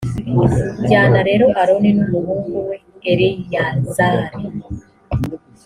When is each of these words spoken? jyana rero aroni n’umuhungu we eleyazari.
jyana 0.87 1.19
rero 1.29 1.45
aroni 1.61 1.89
n’umuhungu 1.95 2.55
we 2.67 2.75
eleyazari. 3.11 4.25